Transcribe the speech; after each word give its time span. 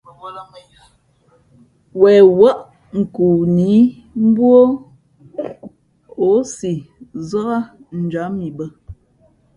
Wen 2.01 2.23
wάʼ 2.39 2.57
nkoo 2.99 3.39
nǐ 3.55 3.69
mbú 4.25 4.43
o, 4.61 4.63
ǒ 6.25 6.27
si 6.55 6.73
zák 7.29 7.65
njǎm 8.01 8.35
i 8.47 8.49
bᾱ. 8.57 8.65